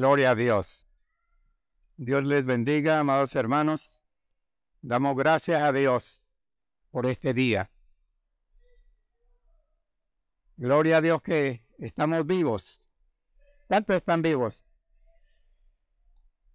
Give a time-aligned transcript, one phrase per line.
[0.00, 0.86] Gloria a Dios.
[1.98, 4.02] Dios les bendiga, amados hermanos.
[4.80, 6.26] Damos gracias a Dios
[6.90, 7.70] por este día.
[10.56, 12.88] Gloria a Dios que estamos vivos.
[13.68, 14.74] ¿Cuántos están vivos?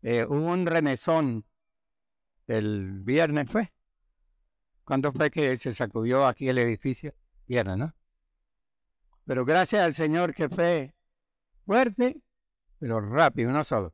[0.01, 1.45] Eh, hubo un remesón
[2.47, 3.71] el viernes, ¿fue?
[4.83, 7.13] ¿Cuándo fue que se sacudió aquí el edificio?
[7.45, 7.95] Viernes, ¿no?
[9.23, 10.95] Pero gracias al Señor que fue
[11.63, 12.23] fuerte,
[12.79, 13.93] pero rápido, no solo.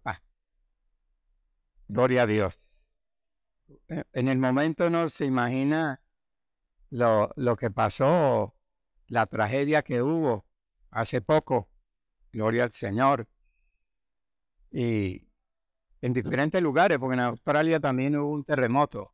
[1.88, 2.82] Gloria a Dios.
[3.88, 6.02] E, en el momento no se imagina
[6.90, 8.56] lo, lo que pasó,
[9.08, 10.46] la tragedia que hubo
[10.90, 11.70] hace poco.
[12.32, 13.28] Gloria al Señor.
[14.72, 15.28] Y
[16.02, 19.14] en diferentes lugares, porque en Australia también hubo un terremoto.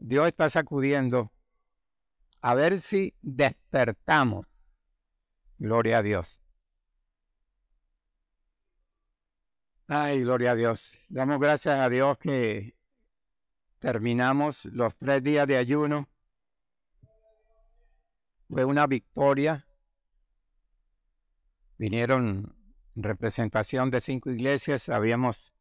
[0.00, 1.32] Dios está sacudiendo
[2.40, 4.51] a ver si despertamos.
[5.62, 6.42] Gloria a Dios.
[9.86, 10.98] Ay, gloria a Dios.
[11.08, 12.74] Damos gracias a Dios que
[13.78, 16.08] terminamos los tres días de ayuno.
[18.48, 19.64] Fue una victoria.
[21.78, 22.56] Vinieron
[22.96, 24.88] en representación de cinco iglesias.
[24.88, 25.54] Habíamos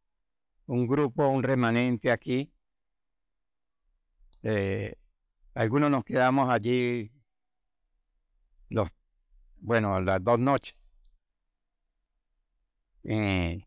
[0.65, 2.51] un grupo, un remanente aquí.
[4.41, 4.95] Eh,
[5.53, 7.11] algunos nos quedamos allí
[8.69, 8.89] los,
[9.61, 10.75] bueno, las dos noches.
[13.03, 13.65] Eh,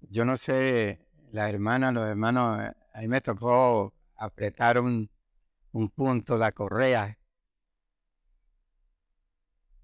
[0.00, 2.60] yo no sé, la hermana, los hermanos,
[2.94, 5.10] a mí me tocó apretar un,
[5.72, 7.18] un punto, la correa,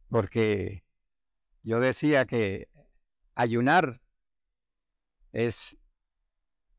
[0.08, 0.84] porque
[1.62, 2.68] yo decía que
[3.34, 4.00] ayunar
[5.32, 5.76] es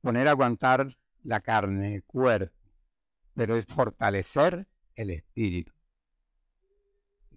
[0.02, 2.64] poner a aguantar la carne, el cuerpo
[3.36, 5.73] pero es fortalecer el espíritu.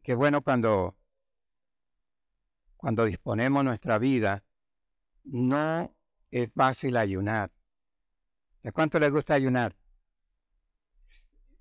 [0.06, 0.96] Qué bueno cuando,
[2.76, 4.44] cuando disponemos nuestra vida,
[5.24, 5.92] no
[6.30, 7.50] es fácil ayunar.
[8.62, 9.75] ¿De cuánto les gusta ayunar?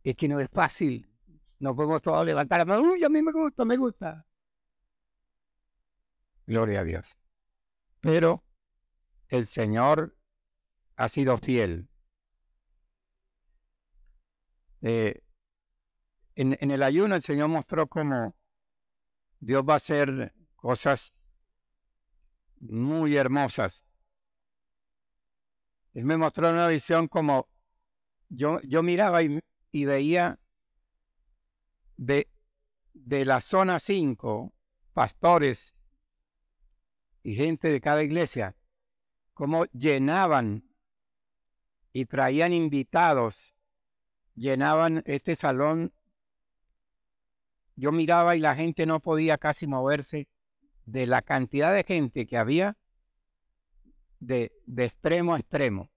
[0.03, 1.09] Es que no es fácil.
[1.57, 4.27] No podemos todos levantar Uy, a mí me gusta, me gusta.
[6.45, 7.17] Gloria a Dios.
[7.99, 8.43] Pero
[9.29, 10.15] el Señor
[10.97, 11.89] ha sido fiel
[14.83, 15.24] eh,
[16.35, 18.35] en, el ayuno el Señor mostró cómo
[19.39, 21.37] Dios va a hacer cosas
[22.59, 23.95] muy hermosas.
[25.93, 27.47] Él me mostró una visión como
[28.29, 29.41] yo, yo miraba y,
[29.71, 30.39] veía
[31.97, 32.29] de,
[32.93, 34.53] de la zona 5
[34.93, 35.89] pastores
[37.23, 38.55] y gente de cada iglesia,
[39.33, 40.63] cómo llenaban
[41.91, 43.55] y traían invitados
[44.35, 45.93] llenaban este salón.
[47.75, 50.27] Yo miraba y la gente no podía casi moverse
[50.85, 52.77] de la cantidad de gente que había
[54.19, 55.89] de, de extremo a extremo.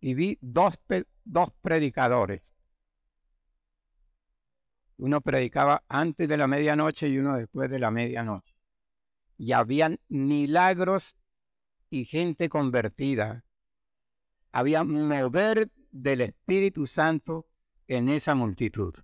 [0.00, 0.78] Y vi dos,
[1.24, 2.54] dos predicadores.
[4.96, 8.54] Uno predicaba antes de la medianoche y uno después de la medianoche.
[9.36, 11.16] Y habían milagros
[11.90, 13.44] y gente convertida.
[14.52, 17.46] Había mover del Espíritu Santo
[17.86, 18.94] en esa multitud.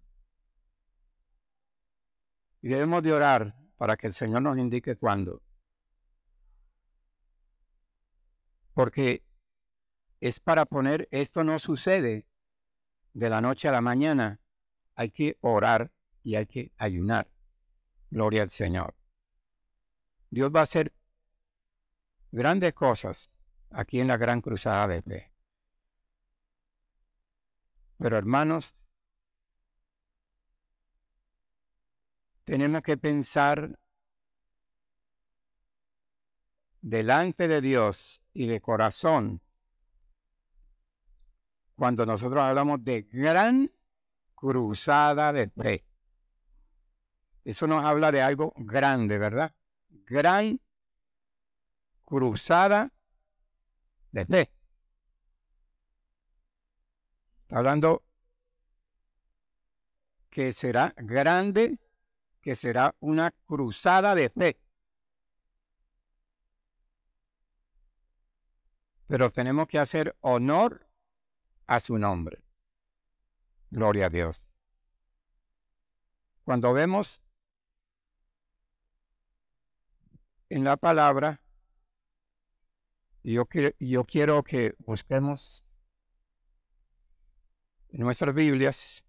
[2.60, 5.42] Y debemos de orar para que el Señor nos indique cuándo.
[8.74, 9.24] Porque
[10.20, 12.26] es para poner, esto no sucede
[13.14, 14.40] de la noche a la mañana.
[14.94, 15.92] Hay que orar
[16.22, 17.30] y hay que ayunar.
[18.10, 18.94] Gloria al Señor.
[20.30, 20.92] Dios va a hacer
[22.32, 23.38] grandes cosas
[23.70, 25.32] aquí en la gran cruzada de fe.
[27.98, 28.74] Pero hermanos,
[32.48, 33.78] tenemos que pensar
[36.80, 39.42] delante de Dios y de corazón
[41.74, 43.70] cuando nosotros hablamos de gran
[44.34, 45.84] cruzada de fe.
[47.44, 49.54] Eso nos habla de algo grande, ¿verdad?
[49.90, 50.58] Gran
[52.00, 52.90] cruzada
[54.10, 54.52] de fe.
[57.42, 58.04] Está hablando
[60.30, 61.78] que será grande,
[62.40, 64.60] que será una cruzada de fe.
[69.06, 70.86] Pero tenemos que hacer honor
[71.66, 72.42] a su nombre.
[73.70, 74.48] Gloria a Dios.
[76.44, 77.22] Cuando vemos
[80.48, 81.42] en la palabra,
[83.22, 83.46] yo,
[83.78, 85.68] yo quiero que busquemos
[87.90, 89.04] en nuestras Biblias,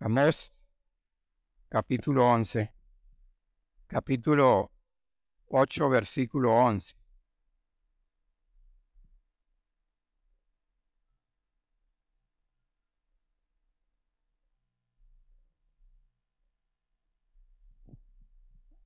[0.00, 0.52] Amós
[1.68, 2.72] capítulo 11,
[3.86, 4.72] capítulo
[5.48, 6.94] 8, versículo 11.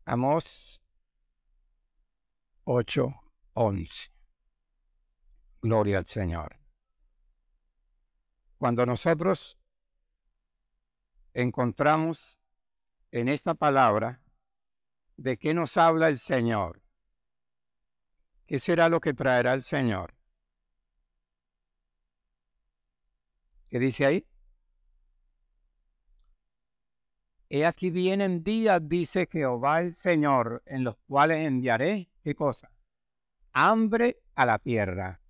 [0.04, 0.82] Amos
[2.64, 3.08] 8,
[3.54, 4.10] 11.
[5.62, 6.58] Gloria al Señor.
[8.58, 9.58] Cuando nosotros
[11.32, 12.41] encontramos
[13.12, 14.20] en esta palabra
[15.16, 16.82] de qué nos habla el Señor,
[18.46, 20.14] qué será lo que traerá el Señor.
[23.68, 24.26] ¿Qué dice ahí?
[27.48, 32.72] He aquí vienen días, dice Jehová el Señor, en los cuales enviaré, ¿qué cosa?
[33.52, 35.20] Hambre a la tierra.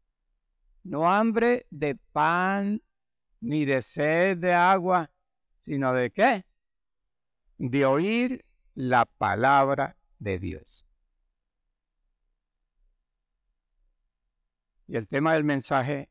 [0.84, 2.80] No hambre de pan
[3.40, 5.10] ni de sed de agua,
[5.52, 6.44] sino de qué?
[7.70, 8.44] De oír
[8.74, 10.84] la palabra de Dios.
[14.88, 16.10] Y el tema del mensaje,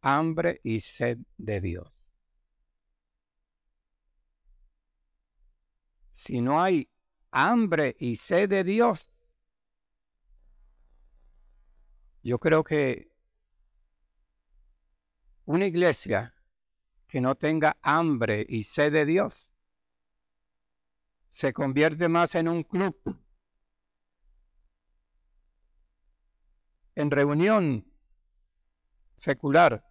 [0.00, 2.02] hambre y sed de Dios.
[6.22, 6.88] si no hay
[7.32, 9.26] hambre y sed de Dios,
[12.22, 13.10] yo creo que
[15.44, 16.32] una iglesia
[17.12, 19.52] que no tenga hambre y sed de Dios
[21.30, 22.96] se convierte más en un club,
[26.94, 27.86] en reunión
[29.14, 29.86] secular,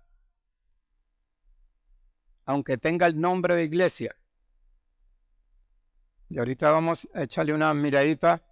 [2.46, 4.16] aunque tenga el nombre de iglesia.
[6.28, 8.44] Y ahorita vamos a echarle una miradita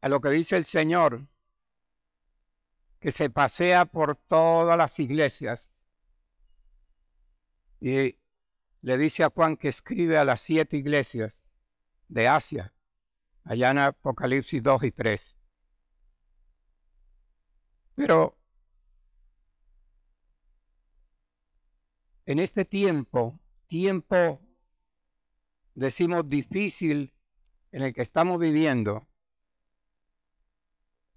[0.00, 1.28] a lo que dice el Señor,
[3.00, 5.80] que se pasea por todas las iglesias.
[7.80, 8.18] Y
[8.82, 11.54] le dice a Juan que escribe a las siete iglesias
[12.08, 12.72] de Asia,
[13.44, 15.38] allá en Apocalipsis 2 y 3.
[17.94, 18.38] Pero
[22.26, 24.40] en este tiempo tiempo,
[25.76, 27.14] decimos, difícil
[27.70, 29.06] en el que estamos viviendo,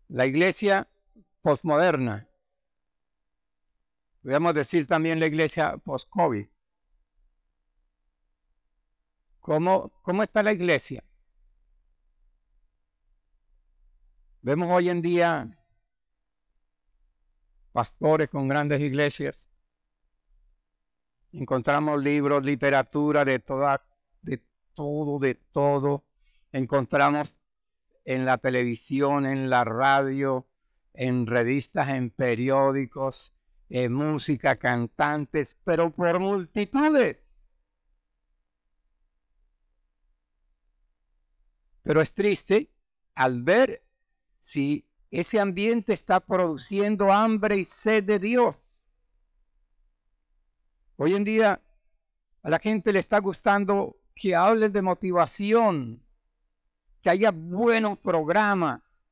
[0.08, 0.88] la iglesia
[1.44, 2.28] postmoderna,
[4.24, 6.48] podemos decir también la iglesia post-COVID.
[9.40, 11.04] ¿Cómo, ¿Cómo está la iglesia?
[14.42, 15.60] Vemos hoy en día
[17.72, 19.54] pastores con grandes iglesias
[21.34, 23.84] Encontramos libros, literatura de toda,
[24.22, 24.40] de
[24.74, 26.06] todo, de todo.
[26.52, 27.36] Encontramos
[28.06, 30.48] en la televisión, en la radio,
[30.94, 33.34] en revistas, en periódicos,
[33.70, 37.50] en música, cantantes, pero por multitudes.
[41.82, 42.70] Pero es triste
[43.16, 43.84] al ver
[44.40, 48.74] si ese ambiente está produciendo hambre y sed de Dios.
[50.96, 51.62] Hoy en día
[52.42, 56.04] a la gente le está gustando que hablen de motivación,
[57.02, 59.03] que haya buenos programas,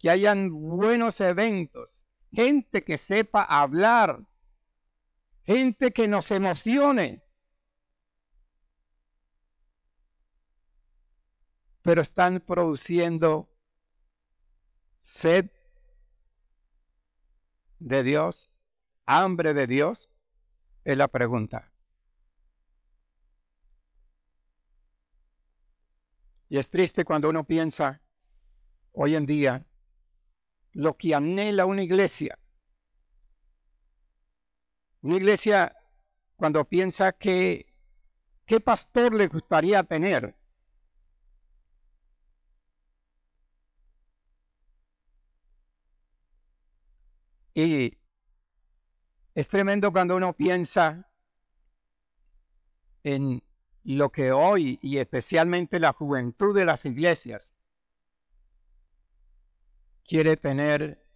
[0.00, 4.26] que hayan buenos eventos, gente que sepa hablar,
[5.44, 7.22] gente que nos emocione.
[11.82, 13.50] Pero están produciendo
[15.02, 15.50] sed
[17.78, 18.58] de Dios,
[19.04, 20.14] hambre de Dios.
[20.82, 21.70] Es la pregunta.
[26.48, 28.00] Y es triste cuando uno piensa
[28.92, 29.66] hoy en día
[30.72, 32.38] lo que anhela una iglesia.
[35.02, 35.76] Una iglesia
[36.36, 37.66] cuando piensa que
[38.46, 40.34] qué pastor le gustaría tener.
[47.54, 47.98] Y
[49.34, 51.10] es tremendo cuando uno piensa
[53.02, 53.42] en
[53.84, 57.56] lo que hoy y especialmente la juventud de las iglesias
[60.10, 61.06] quiere tener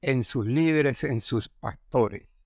[0.00, 2.44] en sus líderes, en sus pastores.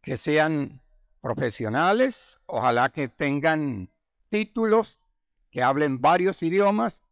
[0.00, 0.80] Que sean
[1.20, 3.90] profesionales, ojalá que tengan
[4.30, 5.12] títulos,
[5.50, 7.10] que hablen varios idiomas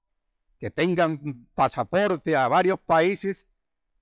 [0.58, 3.50] que tengan pasaporte a varios países,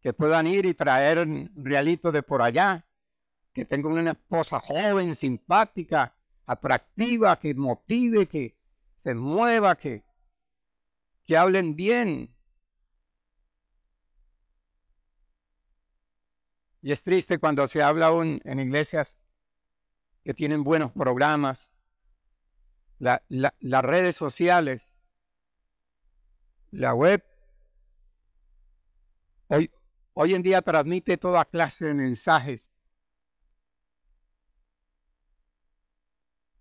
[0.01, 2.87] que puedan ir y traer realitos de por allá,
[3.53, 6.15] que tengan una esposa joven, simpática,
[6.47, 8.62] atractiva, que motive, que
[9.03, 10.05] se mueva, que,
[11.25, 12.33] que hablen bien.
[16.83, 19.25] Y es triste cuando se habla aún en iglesias
[20.23, 21.81] que tienen buenos programas,
[23.01, 24.97] las redes sociales,
[26.71, 27.25] la web.
[29.49, 29.69] Hoy,
[30.13, 32.85] hoy en día transmite toda clase de mensajes.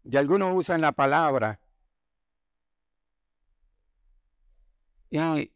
[0.04, 1.60] Y algunos usan la palabra.
[5.12, 5.52] Y,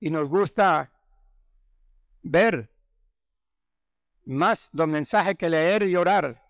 [0.00, 0.90] y nos gusta
[2.22, 2.70] ver
[4.24, 6.42] más los mensajes que leer y orar.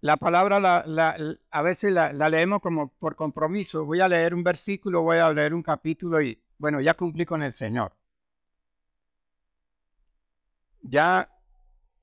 [0.00, 1.16] La palabra la,
[1.50, 3.84] a veces la, leemos como por compromiso.
[3.86, 7.42] Voy a leer un versículo, voy a leer un capítulo y bueno, ya cumplí con
[7.42, 7.96] el Señor.
[10.82, 11.30] Ya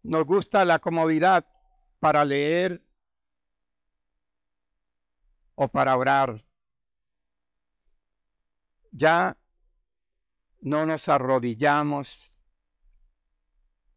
[0.03, 1.45] nos gusta la comodidad
[1.99, 2.81] para leer
[5.55, 6.43] o para orar.
[8.91, 9.37] Ya
[10.61, 12.41] no nos arrodillamos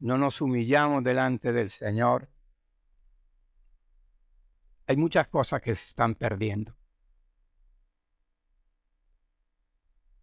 [0.04, 2.28] no nos humillamos delante del Señor,
[4.86, 6.76] hay muchas cosas que se están perdiendo.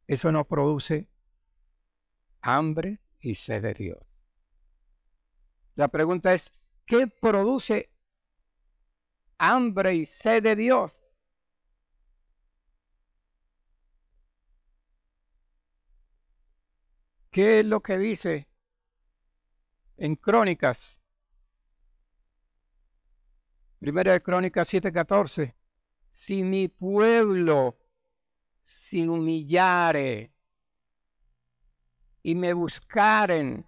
[0.06, 1.10] Eso no produce
[2.42, 4.06] hambre y sed de Dios.
[5.74, 6.54] La pregunta es,
[6.86, 7.92] ¿qué produce
[9.40, 11.11] hambre y sed de Dios?
[17.32, 18.52] ¿Qué es lo que dice
[20.02, 21.00] en Crónicas.
[23.78, 25.56] Primera de Crónicas 7:14.
[26.12, 27.78] Si mi pueblo
[28.64, 30.34] se humillare
[32.24, 33.66] y me buscaren,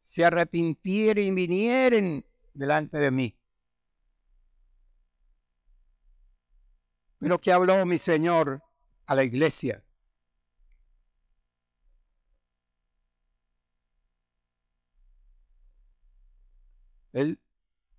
[0.00, 3.38] se arrepintieren y vinieren delante de mí.
[7.18, 8.62] Pero que habló mi Señor
[9.06, 9.84] a la iglesia.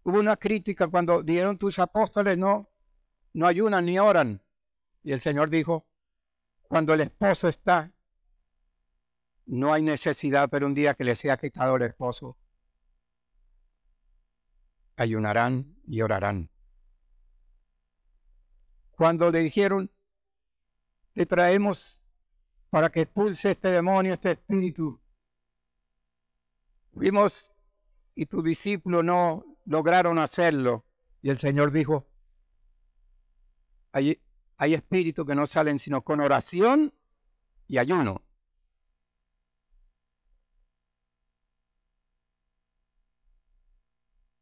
[0.04, 2.70] Hubo una crítica cuando dieron tus apóstoles no,
[3.34, 4.42] no ayunan ni oran.
[5.04, 5.86] Y el Señor dijo,
[6.64, 7.92] cuando el esposo está,
[9.46, 12.38] no hay necesidad, pero un día que le sea quitado el esposo,
[14.96, 16.50] ayunarán y orarán.
[18.92, 19.90] Cuando le dijeron,
[21.14, 22.04] te traemos
[22.70, 25.00] para que expulse este demonio, este espíritu,
[26.92, 27.54] vimos
[28.20, 30.84] y tu discípulo no lograron hacerlo.
[31.22, 32.06] Y el Señor dijo,
[33.94, 34.22] hay,
[34.58, 36.94] hay espíritus que no salen sino con oración
[37.70, 38.22] y ayuno.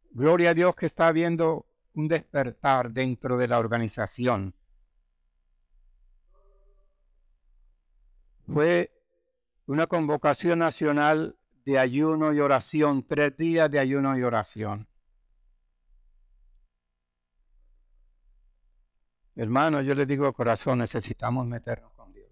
[0.09, 4.55] Gloria a Dios que está habiendo un despertar dentro de la organización.
[8.51, 8.91] Fue
[9.67, 14.87] una convocación nacional de ayuno y oración, tres días de ayuno y oración.
[19.35, 22.31] Hermano, yo le digo corazón, necesitamos meternos con Dios.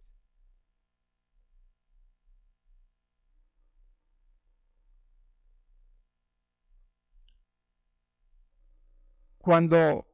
[9.37, 10.07] Cuando,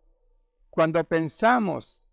[0.72, 2.08] cuando pensamos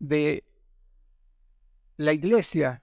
[0.00, 0.44] de
[1.98, 2.82] la iglesia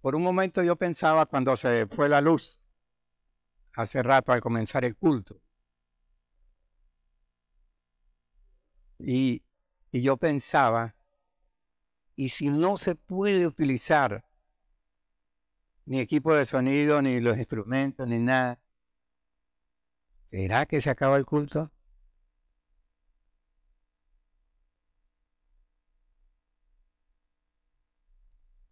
[0.00, 2.62] por un momento yo pensaba cuando se fue la luz,
[3.74, 5.40] hace rato al comenzar el culto,
[8.98, 9.42] y,
[9.92, 10.94] y yo pensaba,
[12.16, 14.24] y si no se puede utilizar
[15.86, 18.60] ni equipo de sonido, ni los instrumentos, ni nada,
[20.26, 21.72] ¿será que se acaba el culto?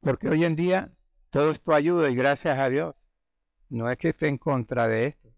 [0.01, 0.96] Porque hoy en día
[1.37, 2.95] todo esto ayuda y gracias a Dios.
[3.69, 5.35] No es que esté en contra de esto.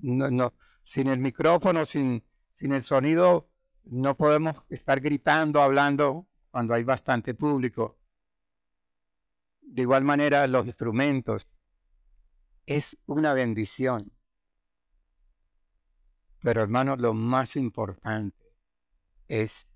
[0.00, 3.48] no, sin el micrófono, sin, sin el sonido,
[3.84, 8.00] no podemos estar gritando, hablando cuando hay bastante público.
[9.60, 11.56] De igual manera, los instrumentos.
[12.66, 14.10] Es una bendición.
[16.42, 18.44] Pero hermanos, lo más importante
[19.28, 19.70] es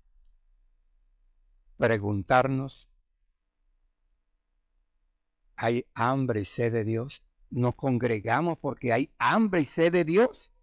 [1.77, 2.94] preguntarnos
[5.55, 7.23] hay hambre y sed de Dios.
[7.49, 10.53] Nos congregamos porque hay hambre y sed de Dios.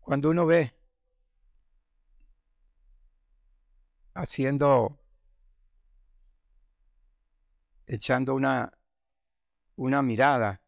[0.00, 0.74] Cuando uno ve
[4.14, 4.98] haciendo,
[7.86, 8.76] echando una,
[9.76, 10.60] una mirada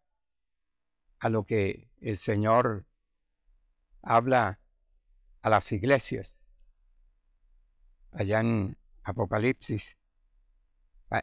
[1.19, 2.87] a lo que el Señor
[4.03, 4.61] habla
[5.45, 6.39] a las iglesias.
[8.13, 9.99] Allá en Apocalipsis,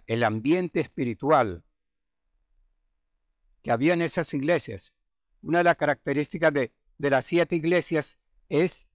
[0.06, 1.64] el ambiente espiritual
[3.64, 4.94] que había en esas iglesias.
[5.42, 8.92] Una de las características de, de las siete iglesias es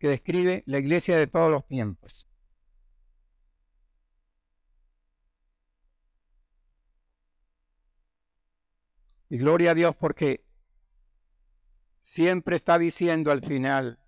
[0.00, 2.28] que describe la iglesia de todos los tiempos.
[9.28, 10.41] Y gloria a Dios porque
[12.02, 13.98] siempre está diciendo al final,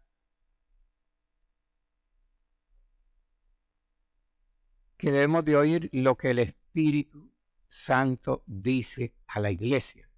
[4.97, 7.31] que debemos de oír lo que el Espíritu
[7.69, 10.09] Santo dice a la iglesia.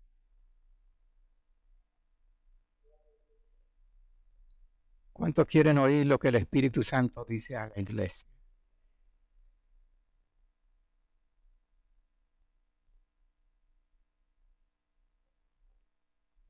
[5.13, 8.36] ¿Cuántos quieren oír lo que el Espíritu Santo dice a la iglesia?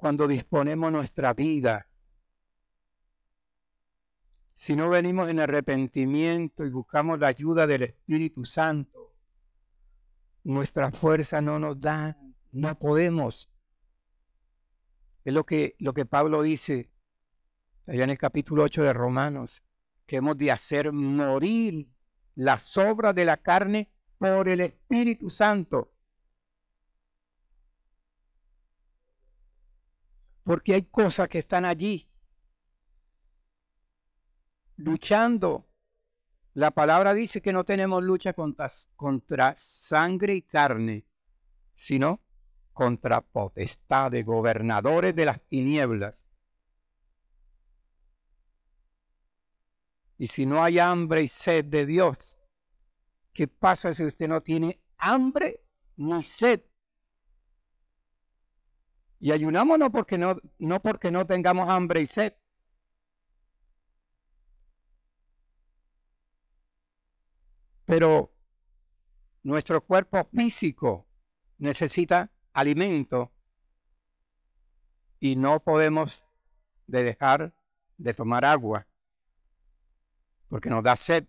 [0.06, 1.88] Cuando disponemos nuestra vida,
[4.54, 9.16] si no venimos en arrepentimiento y buscamos la ayuda del Espíritu Santo,
[10.44, 12.16] nuestra fuerza no nos da,
[12.52, 13.50] no podemos.
[15.24, 16.92] Es lo que, lo que Pablo dice
[17.88, 19.66] allá en el capítulo 8 de Romanos,
[20.06, 21.88] que hemos de hacer morir
[22.36, 25.95] las obras de la carne por el Espíritu Santo.
[30.46, 32.08] Porque hay cosas que están allí,
[34.76, 35.66] luchando.
[36.54, 41.04] La palabra dice que no tenemos lucha contra, contra sangre y carne,
[41.74, 42.20] sino
[42.72, 46.30] contra potestades, gobernadores de las tinieblas
[50.18, 52.38] Y si no hay hambre y sed de Dios,
[53.32, 55.60] ¿qué pasa si usted no tiene hambre
[55.96, 56.62] ni sed?
[59.26, 62.34] Y ayunamos no porque no, no porque no tengamos hambre y sed.
[67.86, 68.32] Pero
[69.42, 71.08] nuestro cuerpo físico
[71.58, 73.32] necesita alimento
[75.18, 76.30] y no podemos
[76.86, 77.52] dejar
[77.98, 78.86] de tomar agua
[80.48, 81.26] porque nos da sed.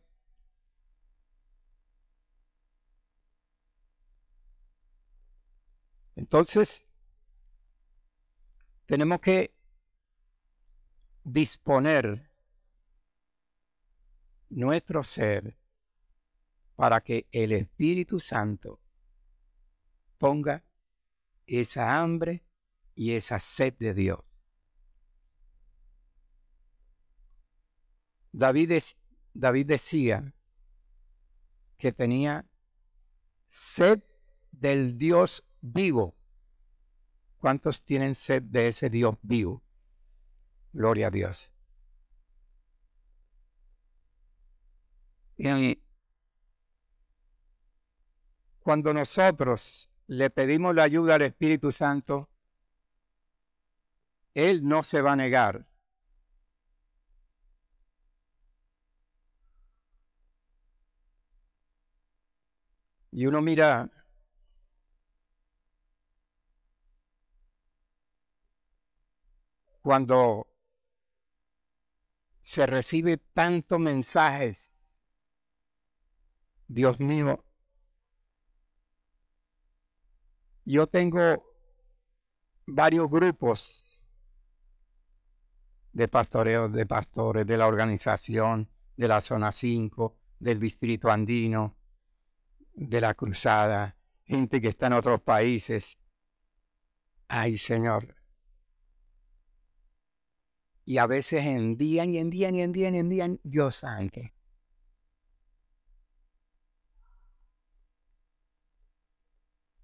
[6.15, 6.86] Entonces,
[8.87, 9.53] tenemos que
[11.23, 12.31] disponer
[14.49, 15.57] nuestro ser
[16.75, 18.79] para que el Espíritu Santo
[20.17, 20.63] ponga
[21.45, 22.45] esa hambre
[22.95, 24.19] y esa sed de Dios.
[28.31, 30.33] David decía
[31.77, 32.49] que tenía
[33.49, 34.01] sed
[34.51, 36.16] del Dios vivo.
[37.39, 39.61] ¿Cuántos tienen sed de ese Dios vivo?
[40.73, 41.51] Gloria a Dios.
[45.37, 45.79] Y
[48.59, 52.29] cuando nosotros le pedimos la ayuda al Espíritu Santo,
[54.33, 55.65] Él no se va a negar
[63.17, 63.89] Y uno mira
[69.87, 70.45] cuando
[72.41, 74.93] se recibe tantos mensajes,
[76.67, 77.45] Dios mío,
[80.65, 81.21] yo tengo
[82.65, 84.05] varios grupos
[85.93, 91.77] de pastoreos, de pastores, de la organización, de la zona 5, del distrito andino,
[92.73, 93.95] de la cruzada,
[94.25, 96.03] gente que está en otros países.
[97.29, 98.16] Ay, Señor.
[100.87, 104.21] Y a veces envían y envían y envían y envían, Dios santo.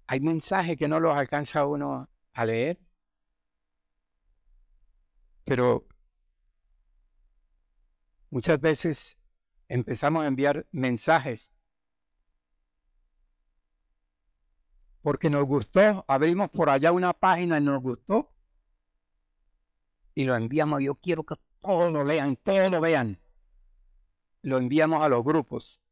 [0.06, 2.80] Hay mensajes que no los alcanza uno a leer,
[5.44, 5.86] pero
[8.30, 9.18] muchas veces
[9.68, 11.54] empezamos a enviar mensajes
[15.02, 18.33] porque nos gustó, abrimos por allá una página y nos gustó
[20.14, 20.82] y lo enviamos.
[20.82, 23.18] Yo quiero que todos lo lean, todos lo vean.
[24.42, 25.82] Lo enviamos a los grupos.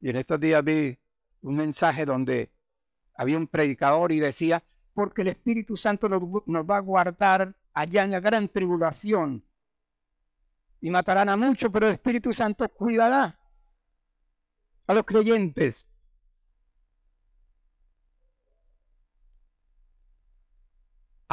[0.00, 0.98] Y en estos días vi
[1.40, 2.52] un mensaje donde
[3.16, 8.04] había un predicador y decía, porque el Espíritu Santo nos, nos va a guardar allá
[8.04, 9.44] en la gran tribulación.
[10.80, 13.38] Y matarán a muchos, pero el Espíritu Santo cuidará
[14.86, 15.93] a los creyentes.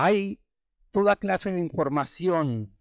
[0.04, 0.42] Hay
[0.92, 2.76] toda clase de información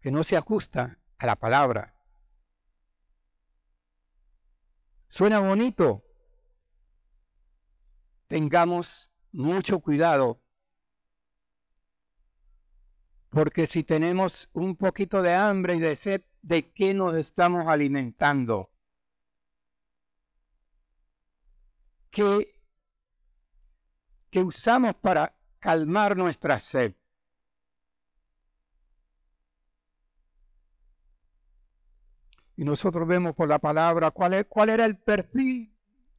[0.00, 1.94] que no se ajusta a la palabra.
[5.08, 6.04] Suena bonito.
[8.28, 10.40] Tengamos mucho cuidado,
[13.30, 18.70] porque si tenemos un poquito de hambre y de sed, ¿de qué nos estamos alimentando?
[22.10, 22.60] ¿Qué,
[24.30, 25.33] qué usamos para
[25.64, 26.94] calmar nuestra sed?
[32.54, 35.74] Y nosotros vemos por la palabra cuál, es, cuál era el perfil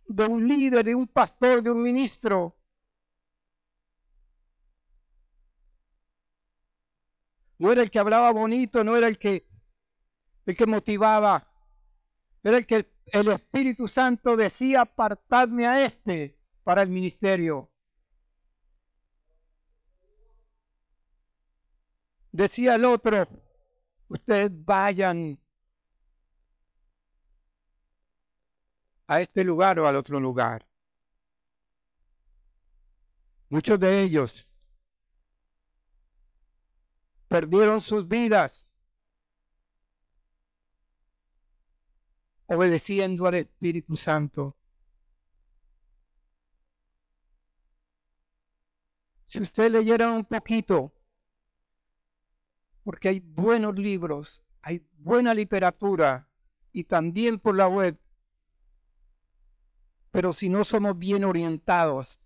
[0.08, 2.58] de un líder, de un pastor, de un ministro.
[7.60, 9.48] No era el que hablaba bonito, no era el que,
[10.48, 11.48] el que motivaba.
[12.44, 17.75] Era el que el Espíritu Santo decía, apartadme a este para el ministerio.
[22.36, 23.26] Decía el otro,
[24.10, 25.40] ustedes vayan
[29.08, 30.68] a este lugar o al otro lugar.
[33.48, 34.52] Muchos de ellos
[37.30, 38.76] perdieron sus vidas
[42.48, 44.58] obedeciendo al Espíritu Santo.
[49.28, 50.95] Si usted leyera un poquito,
[52.86, 56.30] porque hay buenos libros, hay buena literatura
[56.72, 58.00] y también por la web
[60.16, 62.26] pero si no somos bien orientados,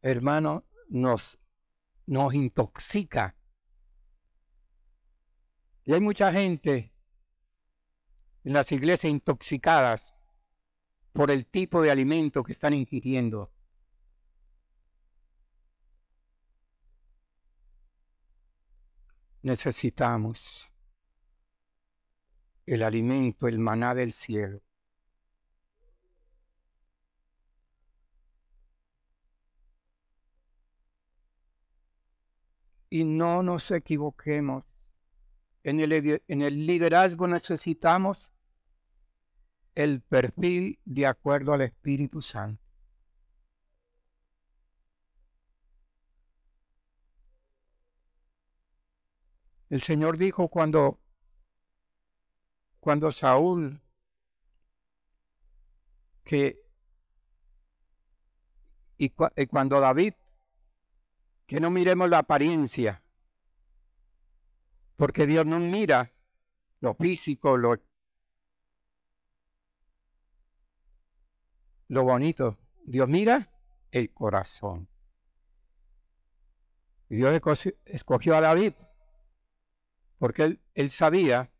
[0.00, 1.38] hermano, nos,
[2.06, 3.36] nos intoxica.
[5.84, 6.92] Y hay mucha gente
[8.42, 10.26] en las iglesias intoxicadas
[11.12, 13.52] por el tipo de alimento que están ingiriendo.
[19.42, 20.72] Necesitamos
[22.66, 24.62] el alimento, el maná del cielo.
[32.88, 34.64] Y no nos equivoquemos.
[35.64, 38.32] En el, liderazgo necesitamos
[39.74, 42.61] el perfil de acuerdo al Espíritu Santo.
[49.72, 51.00] El Señor dijo cuando
[52.78, 53.80] cuando Saúl,
[56.24, 56.60] que,
[58.98, 59.08] y,
[59.48, 60.12] cuando David,
[61.46, 63.02] que no miremos la apariencia,
[64.96, 66.12] porque Dios no mira
[66.80, 67.80] lo físico, lo,
[71.88, 72.58] lo bonito.
[72.84, 73.50] Dios mira
[73.90, 74.86] el corazón.
[77.08, 77.40] Dios
[77.86, 78.74] escogió a David
[80.22, 81.50] porque él, sabía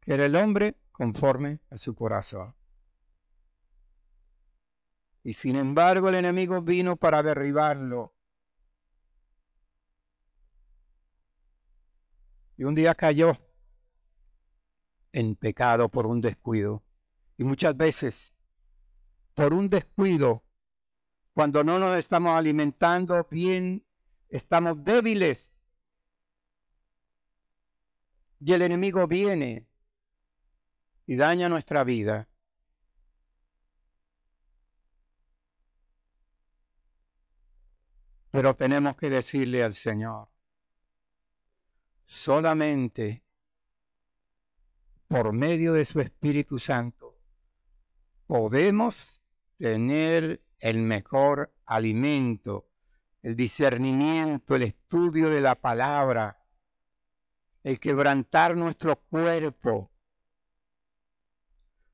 [0.00, 2.54] que era el hombre conforme a su corazón.
[5.22, 8.14] Y sin embargo el enemigo vino para derribarlo.
[12.56, 13.36] Y un día cayó
[15.12, 16.82] en pecado por un descuido.
[17.36, 18.34] Y muchas veces,
[19.34, 20.42] por un descuido,
[21.34, 23.84] cuando no nos estamos alimentando bien,
[24.30, 25.55] estamos débiles.
[28.40, 29.66] Y el enemigo viene
[31.06, 32.28] y daña nuestra vida,
[38.30, 40.28] pero tenemos que decirle al Señor,
[42.04, 43.22] solamente
[45.08, 47.16] por medio de su Espíritu Santo
[48.26, 49.22] podemos
[49.56, 52.68] tener el mejor alimento,
[53.22, 56.38] el discernimiento, el estudio de la palabra,
[57.66, 59.90] el quebrantar nuestro cuerpo,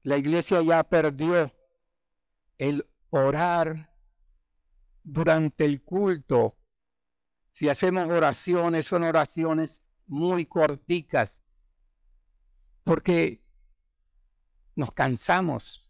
[0.02, 1.50] la iglesia ya perdió
[2.58, 3.90] el orar
[5.02, 6.58] durante el culto.
[7.52, 11.42] Si hacemos oraciones, son oraciones muy corticas,
[12.84, 13.42] porque
[14.76, 15.88] nos cansamos.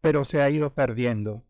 [0.00, 1.43] Pero se ha ido perdiendo.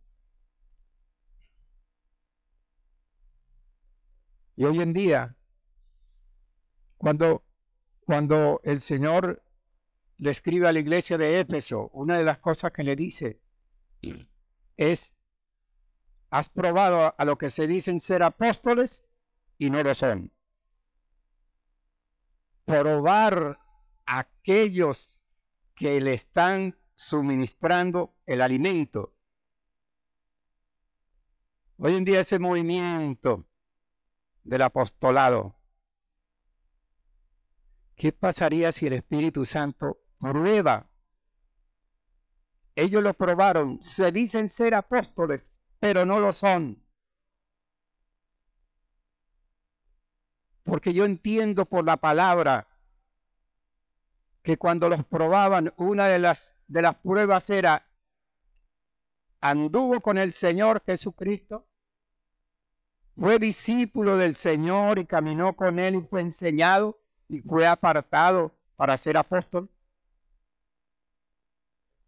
[4.56, 5.36] Y hoy en día
[6.96, 7.44] cuando,
[8.00, 9.42] cuando el Señor
[10.18, 13.40] le escribe a la iglesia de Éfeso, una de las cosas que le dice
[14.76, 15.16] es,
[16.30, 19.10] has probado a lo que se dicen ser apóstoles
[19.58, 20.32] y no lo son.
[22.64, 23.58] Probar
[24.06, 25.22] aquellos
[25.74, 29.14] que le están suministrando el alimento.
[31.76, 33.46] Hoy en día ese movimiento
[34.44, 35.56] del apostolado,
[37.96, 40.88] ¿qué pasaría si el Espíritu Santo prueba?
[42.76, 46.82] Ellos lo probaron, se dicen ser apóstoles, pero no lo son.
[50.64, 52.68] Porque yo entiendo por la palabra
[54.42, 57.86] que cuando los probaban, una de las, de las pruebas era,
[59.40, 61.68] anduvo con el Señor Jesucristo,
[63.18, 66.98] fue discípulo del Señor y caminó con él y fue enseñado
[67.28, 69.70] y fue apartado para ser apóstol.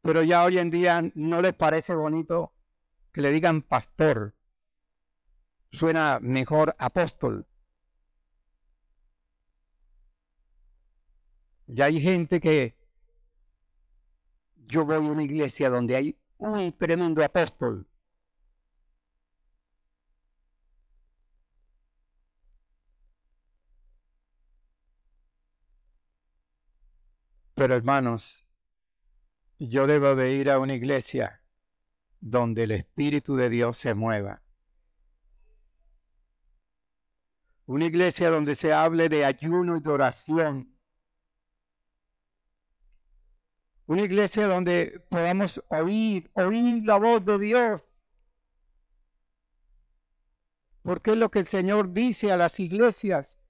[0.02, 2.52] Pero ya hoy en día no les parece bonito
[3.12, 4.34] que le digan pastor.
[5.72, 7.46] Suena mejor apóstol.
[11.66, 12.76] Ya hay gente que
[14.66, 17.86] yo voy a una iglesia donde hay un tremendo apóstol.
[27.56, 28.46] Pero hermanos,
[29.58, 31.42] yo debo de ir a una iglesia
[32.20, 34.42] donde el Espíritu de Dios se mueva.
[37.66, 40.76] Una iglesia donde se hable de ayuno y de oración
[43.86, 47.82] Una iglesia donde podamos oír, oír la voz de Dios.
[50.82, 53.40] Porque es lo que el Señor dice a las iglesias.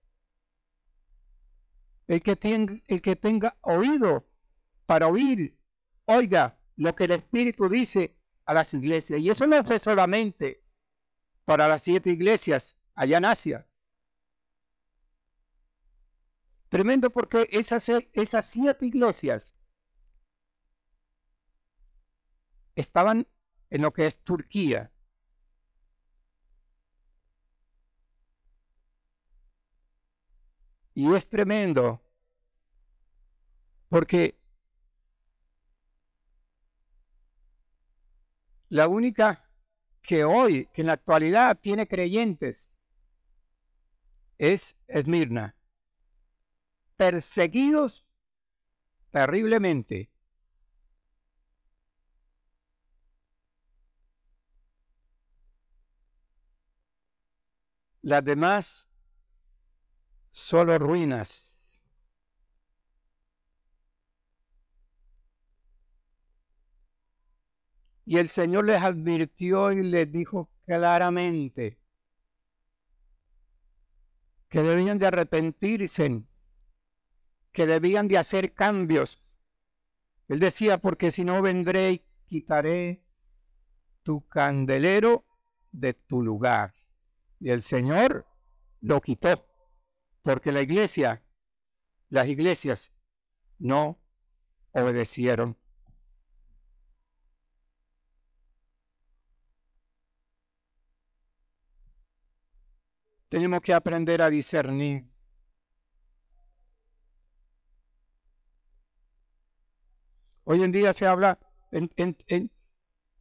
[2.09, 2.38] El que,
[2.87, 4.29] el que tenga oído
[4.87, 5.59] para oír,
[6.05, 9.21] oiga lo que el Espíritu dice a las iglesias.
[9.21, 10.62] Y eso no fue solamente
[11.45, 13.69] para las siete iglesias allá en Asia.
[16.69, 19.55] Tremendo porque esas, esas siete iglesias
[22.75, 23.27] estaban
[23.71, 24.92] en lo que es Turquía.
[30.96, 32.00] Y es tremendo
[33.90, 34.35] porque
[38.70, 39.46] la única
[40.00, 42.74] que hoy, que en la actualidad tiene creyentes,
[44.38, 45.54] es Esmirna.
[46.96, 48.09] Perseguidos
[49.11, 50.11] terriblemente
[58.00, 58.88] Las demás,
[60.37, 61.81] solo ruinas.
[68.05, 71.81] Y el Señor les advirtió y les dijo claramente
[74.49, 76.22] que debían de arrepentirse,
[77.53, 79.37] que debían de hacer cambios.
[80.29, 83.03] Él decía, porque si no vendré y quitaré
[84.03, 85.25] tu candelero
[85.72, 86.75] de tu lugar.
[87.40, 88.27] Y el Señor
[88.81, 89.56] lo quitó,
[90.27, 91.23] porque la iglesia,
[92.09, 92.93] las iglesias
[93.61, 93.97] no
[94.73, 95.57] obedecieron.
[103.29, 105.09] Tenemos que aprender a discernir.
[110.43, 111.39] Hoy en día se habla
[111.71, 112.51] en, en,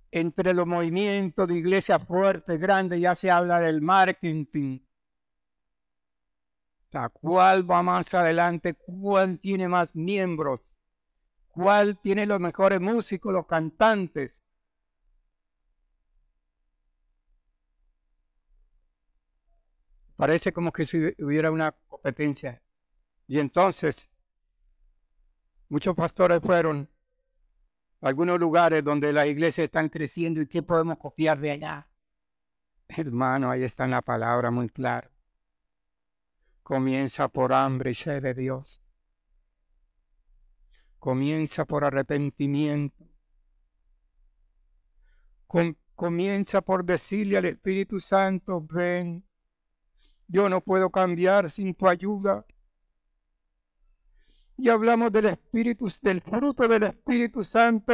[0.10, 4.85] entre los movimientos de iglesia fuerte, grande, ya se habla del marketing.
[7.10, 8.74] ¿Cuál va más adelante?
[8.74, 10.78] ¿Cuál tiene más miembros?
[11.50, 14.44] ¿Cuál tiene los mejores músicos, los cantantes?
[20.16, 22.62] Parece como que si hubiera una competencia.
[23.28, 24.10] Y entonces,
[25.68, 26.90] muchos pastores fueron
[28.02, 31.90] algunos lugares donde las iglesias están creciendo y qué podemos copiar de allá.
[32.88, 35.15] Hermano, ahí está la palabra muy clara.
[36.66, 38.82] Comienza por hambre y sed de Dios.
[40.98, 43.06] Comienza por arrepentimiento.
[45.94, 49.24] comienza por decirle al Espíritu Santo, ven,
[50.28, 52.44] yo no puedo cambiar sin tu ayuda
[54.58, 57.94] y hablamos del Espíritu, del fruto del Espíritu Santo.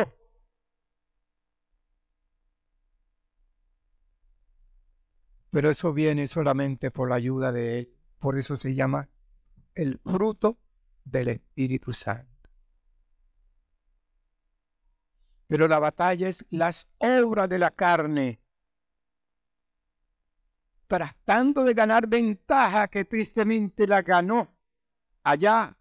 [5.50, 8.01] Pero eso viene solamente por la ayuda de Él.
[8.22, 9.10] Por eso se llama
[9.74, 10.60] el fruto
[11.04, 12.50] del Espíritu Santo.
[15.48, 18.40] Pero la batalla es las obras de la carne.
[20.86, 24.56] Tratando de ganar ventaja que tristemente la ganó
[25.24, 25.76] allá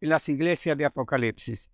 [0.00, 1.70] en las iglesias de Apocalipsis.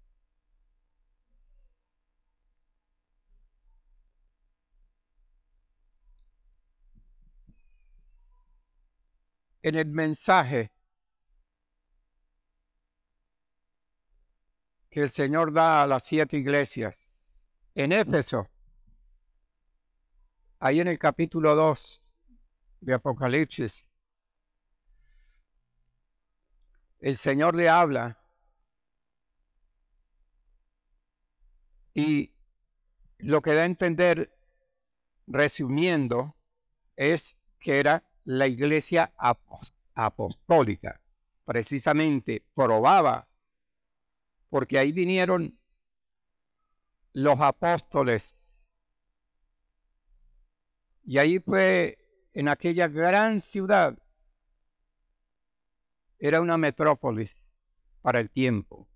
[9.63, 10.71] En el mensaje
[14.91, 17.29] que el Señor da a las siete iglesias.
[17.75, 18.49] En Éfeso,
[20.59, 22.01] ahí en el capítulo 2
[22.81, 23.89] de Apocalipsis,
[27.01, 28.19] el Señor le habla
[31.95, 32.33] y
[33.19, 34.37] lo que da a entender,
[35.27, 36.35] resumiendo,
[36.97, 39.11] es que era la iglesia
[39.95, 41.01] apostólica.
[41.47, 43.27] Precisamente probaba,
[44.51, 45.59] porque ahí vinieron
[47.15, 48.55] los apóstoles.
[51.05, 51.97] Y ahí fue
[52.35, 53.99] en aquella gran ciudad
[56.19, 57.35] era una metrópolis
[58.03, 58.87] para el tiempo.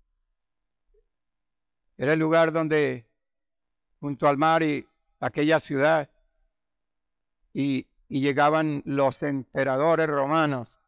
[1.97, 3.09] Era el lugar donde,
[3.99, 4.85] junto al mar y
[5.19, 6.07] aquella ciudad,
[7.51, 10.79] y, y llegaban los emperadores romanos,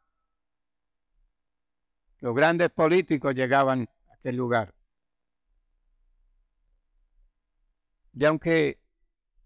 [2.20, 4.74] los grandes políticos llegaban a aquel lugar.
[8.14, 8.80] Y aunque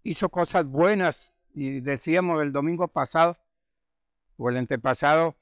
[0.02, 3.36] hizo cosas buenas, y decíamos el domingo pasado,
[4.36, 5.36] o el antepasado,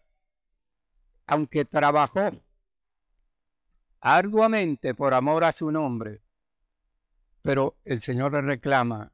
[1.27, 2.33] aunque trabajó
[4.01, 6.23] arduamente por amor a su nombre,
[7.43, 9.13] pero el Señor le reclama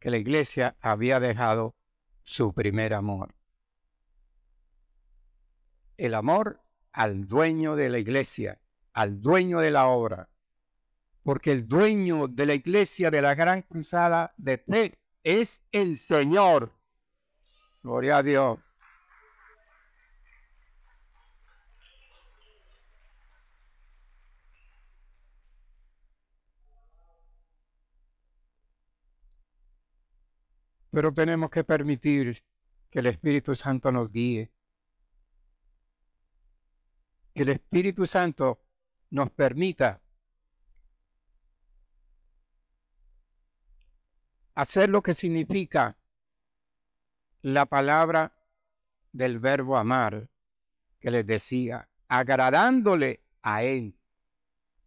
[0.00, 1.74] que la iglesia había dejado
[2.22, 3.34] su primer amor.
[5.96, 6.60] El amor
[6.92, 8.60] al dueño de la iglesia,
[8.92, 10.28] al dueño de la obra,
[11.22, 16.72] porque el dueño de la iglesia de la gran cruzada de fe es el Señor.
[17.82, 18.58] Gloria a Dios.
[30.96, 32.42] Pero tenemos que permitir
[32.88, 34.50] que el Espíritu Santo nos guíe.
[37.34, 38.62] Que el Espíritu Santo
[39.10, 40.00] nos permita
[44.54, 45.98] hacer lo que significa
[47.42, 48.32] la palabra
[49.12, 50.30] del verbo amar,
[50.98, 53.98] que les decía, agradándole a Él.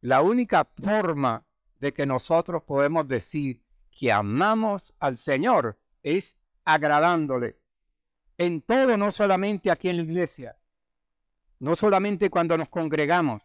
[0.01, 1.45] La única forma
[1.79, 7.59] de que nosotros podemos decir que amamos al Señor es agradándole.
[8.37, 10.57] En todo, no solamente aquí en la iglesia,
[11.59, 13.43] no solamente cuando nos congregamos,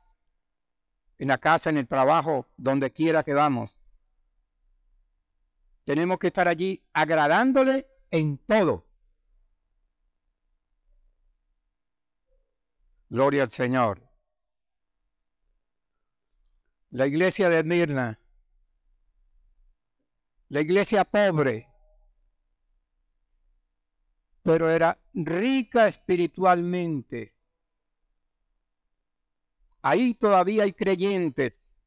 [1.19, 3.81] en la casa, en el trabajo, donde quiera que vamos.
[5.85, 8.87] Tenemos que estar allí agradándole en todo.
[13.09, 14.03] Gloria al Señor.
[16.91, 18.21] La iglesia de Mirna,
[20.49, 21.69] la iglesia pobre,
[24.45, 27.35] pero era rica espiritualmente.
[29.81, 31.79] Ahí todavía hay creyentes.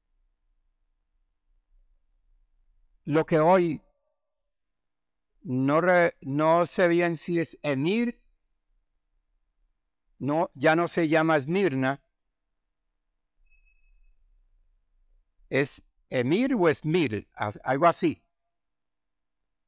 [3.06, 3.80] Lo que hoy
[5.44, 5.82] no,
[6.22, 8.20] no se bien si es Emir,
[10.18, 12.02] no, ya no se llama Esmirna,
[15.50, 17.30] es Emir o Esmir,
[17.64, 18.24] algo así.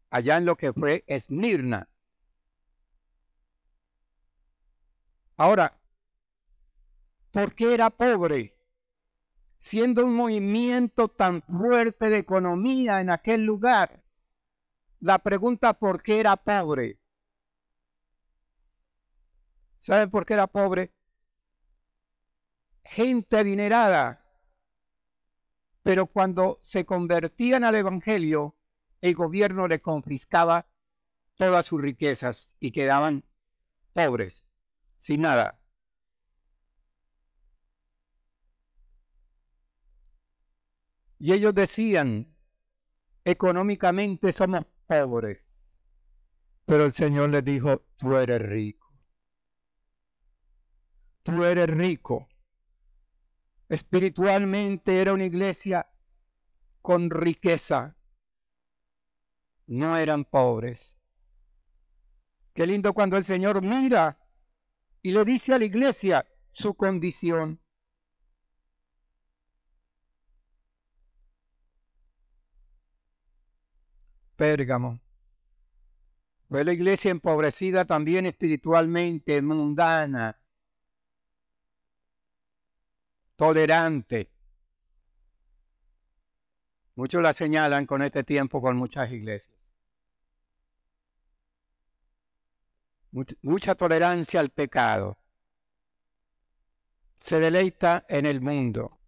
[0.09, 1.87] Allá en lo que fue Esmirna.
[5.39, 5.79] Ahora,
[7.31, 8.57] ¿por qué era pobre?
[9.57, 14.03] Siendo un movimiento tan fuerte de economía en aquel lugar,
[14.99, 16.99] la pregunta ¿por qué era pobre?
[19.79, 20.91] ¿Saben por qué era pobre?
[22.83, 24.21] Gente adinerada.
[25.83, 28.57] Pero cuando se convertían al Evangelio,
[28.99, 30.67] el gobierno le confiscaba
[31.35, 33.23] todas sus riquezas y quedaban
[33.93, 34.48] pobres
[34.99, 35.59] sin nada.
[41.17, 42.33] Y ellos decían,
[43.25, 45.53] económicamente somos pobres.
[46.65, 48.93] Pero el Señor les dijo, tú eres rico.
[51.23, 52.29] Tú eres rico.
[53.67, 55.89] Espiritualmente era una iglesia
[56.81, 57.97] con riqueza.
[59.67, 60.97] No eran pobres.
[62.53, 64.17] Qué lindo cuando el Señor mira
[65.01, 67.59] y le dice a la iglesia su condición.
[74.35, 74.99] Pérgamo.
[76.47, 80.39] Fue la iglesia empobrecida también espiritualmente, mundana.
[83.39, 84.29] tolerante.
[86.95, 89.58] Muchos la señalan con este tiempo con muchas iglesias.
[93.11, 95.17] Mucha, tolerancia al pecado.
[97.15, 98.99] Se deleita en el mundo.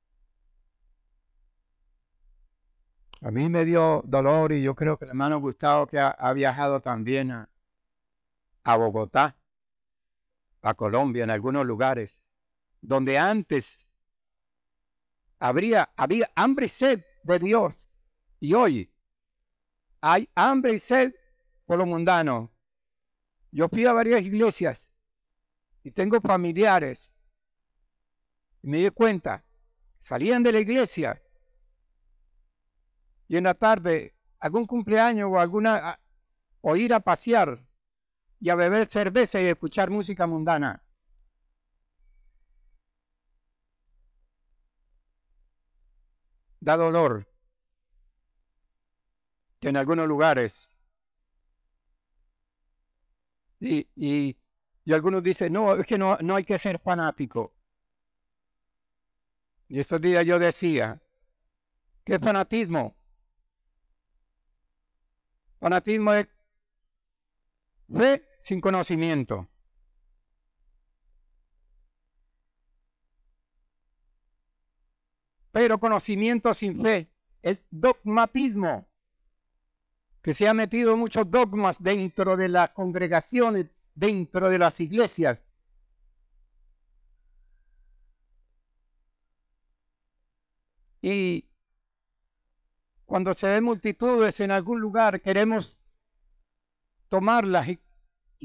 [3.22, 6.82] A mí me dio dolor y yo creo que el hermano Gustavo que ha, viajado
[6.82, 7.50] también a,
[8.64, 9.38] a Bogotá,
[10.64, 12.24] a Colombia, en algunos lugares,
[12.82, 13.94] donde antes
[15.40, 17.96] habría, había hambre y sed de Dios.
[18.40, 18.92] Y hoy
[20.02, 21.14] hay hambre y sed
[21.66, 22.51] por lo mundano.
[23.52, 24.92] Yo fui a varias iglesias
[25.84, 27.12] y tengo familiares.
[28.64, 29.44] Y me di cuenta,
[30.00, 31.22] salían de la iglesia
[33.28, 36.00] y en la tarde algún cumpleaños o alguna
[36.62, 37.66] o ir a pasear
[38.40, 40.84] y a beber cerveza y escuchar música mundana.
[46.60, 47.28] Da dolor
[49.60, 50.71] que en algunos lugares
[53.62, 54.38] y, y,
[54.92, 57.54] algunos dicen, no, es que no, no hay que ser fanático.
[59.70, 61.02] Y estos días yo decía,
[62.04, 62.96] ¿qué fanatismo?
[65.60, 66.28] Fanatismo es
[67.88, 69.48] fe sin conocimiento.
[75.52, 78.88] Pero conocimiento sin fe es dogmatismo,
[80.22, 85.52] que se ha metido muchos dogmas dentro de las congregaciones, dentro de las iglesias.
[91.02, 91.50] Y
[93.06, 95.94] cuando se ven multitudes en algún lugar, queremos
[97.10, 97.80] tomarlas y,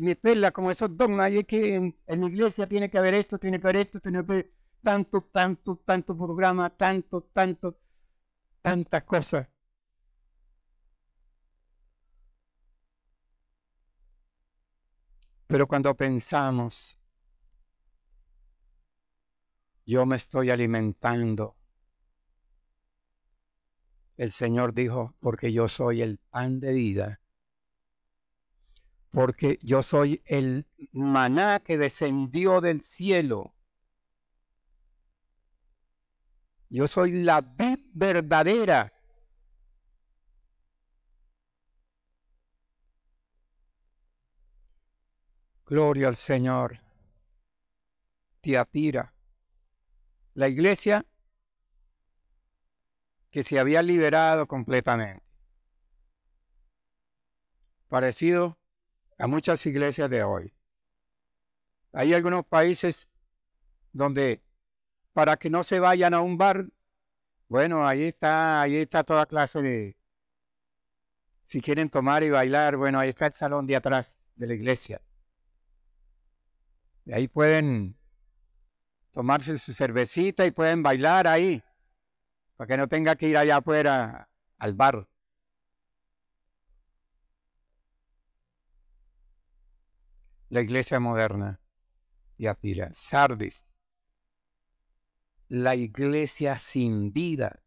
[0.02, 1.32] meterlas como esos dogmas.
[1.32, 4.24] Y es que en, la iglesia tiene que haber esto, tiene que haber esto, tiene
[4.24, 4.52] que haber
[4.82, 7.78] tanto, tanto, tanto programa, tanto, tanto,
[8.62, 9.48] tantas cosas.
[15.46, 16.98] Pero cuando pensamos,
[19.84, 21.56] yo me estoy alimentando
[24.16, 27.20] el Señor dijo, porque yo soy el pan de vida,
[29.10, 33.54] porque yo soy el maná que descendió del cielo.
[36.68, 38.92] Yo soy la vid verdadera.
[45.66, 46.78] Gloria al Señor.
[48.40, 49.12] Tiatira.
[50.34, 51.04] La iglesia
[53.32, 55.24] que se había liberado completamente.
[57.88, 58.56] Parecido
[59.18, 60.54] a muchas iglesias de hoy.
[61.92, 63.08] Hay algunos países
[63.92, 64.42] donde
[65.14, 66.66] para que no se vayan a un bar,
[67.48, 69.96] bueno, ahí está, ahí está toda clase de,
[71.42, 75.00] si quieren tomar y bailar, bueno, ahí está el salón de atrás de la iglesia.
[77.06, 77.96] Y ahí pueden
[79.12, 81.62] tomarse su cervecita y pueden bailar ahí
[82.56, 84.28] para que no tenga que ir allá afuera
[84.58, 85.08] al bar.
[90.48, 91.60] La iglesia moderna,
[92.38, 93.68] y afira, Sardis,
[95.48, 97.62] la iglesia sin vida.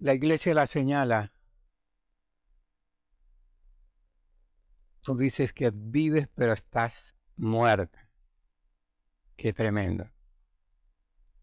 [0.00, 1.32] La iglesia la señala
[5.02, 8.08] tú dices que vives pero estás muerta.
[9.36, 10.10] Qué tremendo.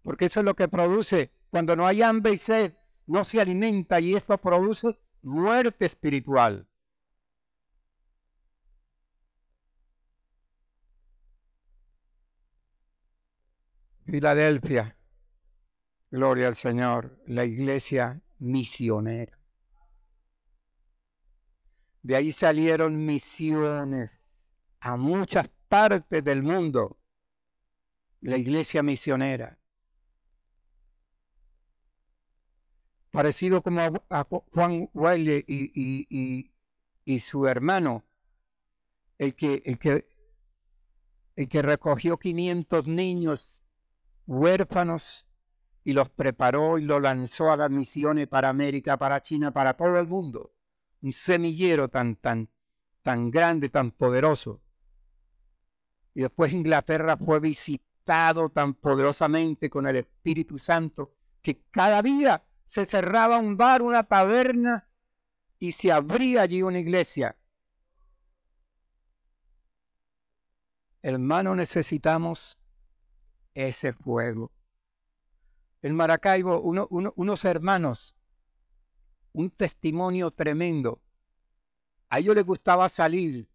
[0.03, 3.99] Porque eso es lo que produce cuando no hay hambre y sed, no se alimenta
[3.99, 6.67] y esto produce muerte espiritual.
[14.05, 14.95] Filadelfia,
[16.09, 19.37] gloria al Señor, la iglesia misionera.
[22.01, 26.97] De ahí salieron misiones a muchas partes del mundo.
[28.21, 29.59] La iglesia misionera.
[33.11, 34.23] Parecido como a,
[34.53, 38.05] Juan Wiley y, su hermano,
[39.17, 40.07] el que, el, que,
[41.35, 43.65] el que recogió 500 niños
[44.27, 45.27] huérfanos
[45.87, 49.97] y los preparó y los lanzó a las misiones para América, para China, para todo
[49.97, 50.51] el mundo
[51.01, 52.49] un semillero tan, tan,
[53.03, 54.61] tan grande, tan poderoso.
[56.13, 62.85] Y después Inglaterra fue visitado tan poderosamente con el Espíritu Santo que cada día se
[62.85, 64.89] cerraba un bar, una taberna,
[65.57, 67.37] y se abría allí una iglesia.
[71.01, 72.65] Hermano, necesitamos
[73.53, 74.51] ese fuego.
[75.81, 78.15] En Maracaibo, unos hermanos,
[79.33, 81.01] un testimonio tremendo.
[82.09, 83.47] A ellos les gustaba salir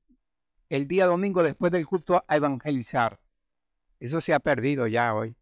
[0.69, 3.21] el día domingo después del culto a evangelizar.
[3.99, 5.35] Eso se ha perdido ya hoy.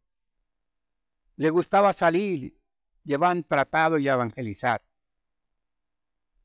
[1.36, 2.58] Les gustaba salir,
[3.04, 4.82] llevan tratado y evangelizar.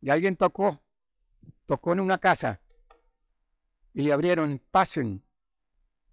[0.02, 0.82] Y alguien tocó,
[1.66, 2.62] tocó en una casa
[3.94, 5.24] y le abrieron, pasen.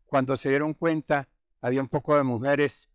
[0.07, 1.29] Cuando se dieron cuenta,
[1.61, 2.92] había un poco de mujeres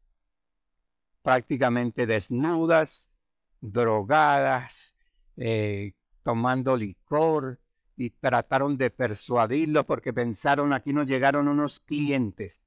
[1.28, 3.18] prácticamente desnudas,
[3.60, 4.96] drogadas,
[5.36, 5.92] eh,
[6.24, 7.60] tomando licor,
[7.98, 12.66] y trataron de persuadirlo porque pensaron aquí nos llegaron unos clientes.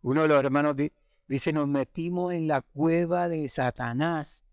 [0.00, 0.74] Uno de los hermanos
[1.26, 4.46] dice, nos metimos en la cueva de Satanás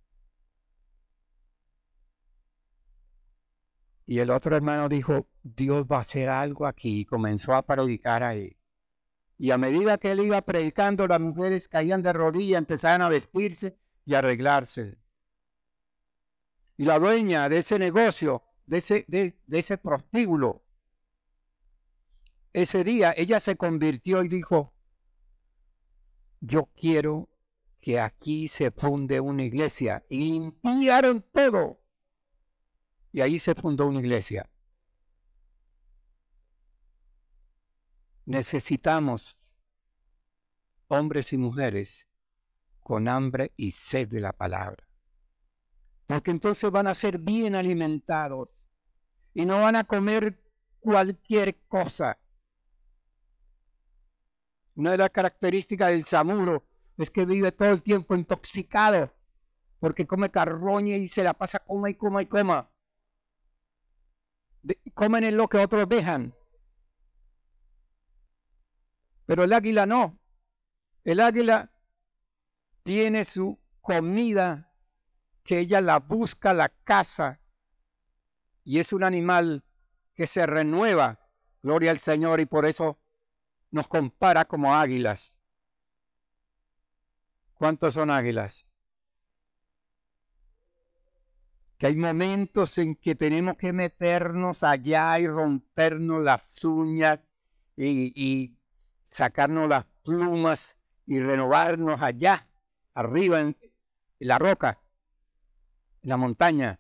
[4.06, 7.00] Y el otro hermano dijo, Dios va a hacer algo aquí.
[7.00, 8.58] Y comenzó a predicar ahí.
[9.38, 13.78] Y a medida que él iba predicando, las mujeres caían de rodillas, empezaban a vestirse
[14.06, 14.98] y arreglarse.
[16.78, 20.64] Y la dueña de ese negocio, de ese, de ese prostíbulo,
[22.54, 24.74] ese día ella se convirtió y dijo,
[26.40, 27.30] yo quiero
[27.82, 30.06] que aquí se funde una iglesia.
[30.10, 31.82] Y limpiaron todo
[33.12, 34.50] y ahí se fundó una iglesia.
[38.26, 39.54] Necesitamos
[40.88, 42.08] hombres y mujeres
[42.82, 44.88] con hambre y sed de la palabra.
[46.08, 48.68] Porque entonces van a ser bien alimentados
[49.34, 50.40] y no van a comer
[50.80, 52.20] cualquier cosa.
[54.76, 56.64] Una de las características del samuro
[56.98, 59.12] es que vive todo el tiempo intoxicado
[59.80, 62.72] porque come carroña y se la pasa coma y coma y coma
[64.94, 66.34] comen en lo que otros dejan.
[69.26, 70.20] Pero el águila no.
[71.04, 71.72] El águila
[72.84, 74.72] tiene su comida
[75.44, 77.40] que ella la busca, la caza.
[78.64, 79.64] Y es un animal
[80.14, 81.20] que se renueva.
[81.62, 83.00] Gloria al Señor y por eso
[83.72, 85.36] nos compara como águilas.
[87.56, 88.66] ¿Cuántos son águilas?
[91.78, 97.20] que hay momentos en que tenemos que meternos allá y rompernos las uñas
[97.76, 98.55] y,
[99.06, 102.48] sacarnos las plumas y renovarnos allá,
[102.94, 103.58] arriba en,
[104.20, 104.82] la roca,
[106.02, 106.80] en la montaña,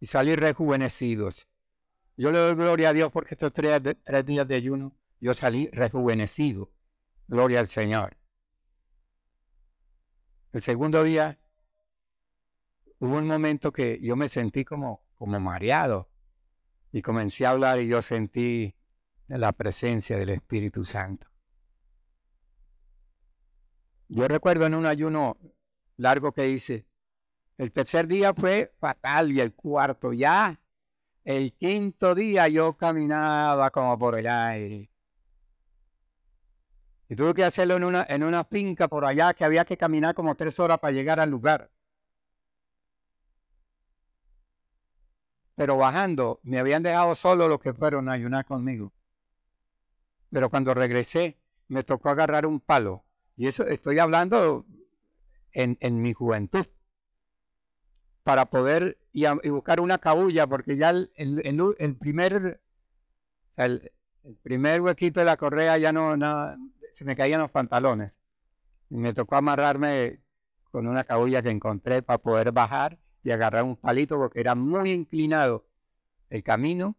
[0.00, 1.48] y salir rejuvenecidos.
[2.16, 3.82] Yo le doy gloria a Dios porque estos tres,
[4.26, 6.70] días de ayuno yo salí rejuvenecido.
[7.26, 8.18] Gloria al Señor.
[10.52, 11.38] El segundo día
[12.98, 16.10] hubo un momento que yo me sentí como, como mareado
[16.92, 18.76] y comencé a hablar y yo sentí
[19.28, 21.26] la presencia del Espíritu Santo.
[24.08, 25.38] Yo recuerdo en un ayuno
[25.96, 26.86] largo que hice,
[27.56, 30.60] el tercer día fue fatal y el cuarto ya.
[31.24, 34.90] El quinto día yo caminaba como por el aire.
[37.08, 40.14] Y tuve que hacerlo en una, en una finca por allá que había que caminar
[40.14, 41.70] como tres horas para llegar al lugar.
[45.54, 48.92] Pero bajando, me habían dejado solo los que fueron a ayunar conmigo.
[50.34, 53.04] Pero cuando regresé, me tocó agarrar un palo.
[53.36, 54.66] Y eso estoy hablando
[55.52, 56.66] en, en mi juventud.
[58.24, 62.60] Para poder y, buscar una cabulla, porque ya el, el, primer
[63.56, 63.92] el,
[64.42, 66.56] primer huequito de la correa ya no, no,
[66.90, 68.20] se me caían los pantalones.
[68.90, 70.18] Y me tocó amarrarme
[70.72, 74.90] con una cabulla que encontré para poder bajar y agarrar un palito porque era muy
[74.90, 75.64] inclinado
[76.28, 76.96] el camino.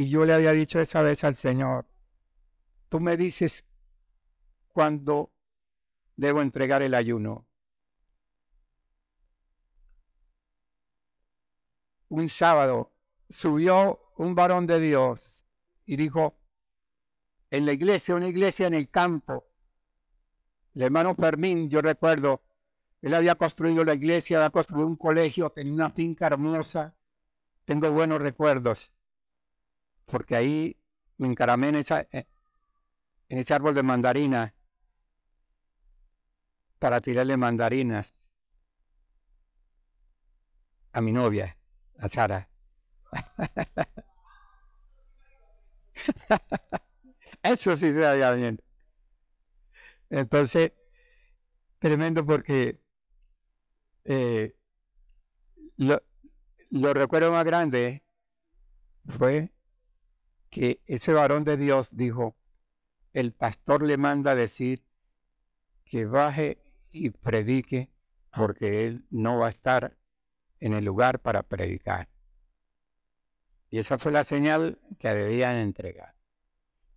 [0.00, 1.84] Y yo le había dicho esa vez al Señor,
[2.88, 3.66] tú me dices
[4.68, 5.30] cuándo
[6.16, 7.46] debo entregar el ayuno.
[12.08, 12.94] Un sábado
[13.28, 15.46] subió un varón de Dios
[15.84, 16.34] y dijo,
[17.50, 19.50] en la iglesia, una iglesia en el campo,
[20.72, 22.42] el hermano Fermín, yo recuerdo,
[23.02, 26.96] él había construido la iglesia, había construido un colegio, tenía una finca hermosa.
[27.66, 28.94] Tengo buenos recuerdos,
[30.10, 30.76] porque ahí
[31.18, 32.26] me encaramé en, esa, eh,
[33.28, 34.54] en ese árbol de mandarina
[36.78, 38.14] para tirarle mandarinas
[40.92, 41.56] a mi novia,
[41.98, 42.48] a Sara.
[47.42, 48.60] Eso sí se había bien.
[50.10, 50.72] Entonces,
[51.78, 52.80] tremendo porque
[54.04, 54.54] eh,
[55.76, 56.02] lo,
[56.70, 58.02] lo recuerdo más grande
[59.18, 59.50] fue
[60.50, 62.36] que ese varón de Dios dijo,
[63.12, 64.84] el pastor le manda decir
[65.84, 66.58] que baje
[66.92, 67.90] y predique
[68.36, 69.96] porque él no va a estar
[70.60, 72.08] en el lugar para predicar.
[73.70, 76.14] Y esa fue la señal que debían entregar.